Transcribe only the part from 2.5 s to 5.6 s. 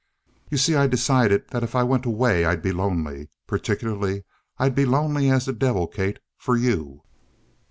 be lonely. Particularly, I'd be lonely as the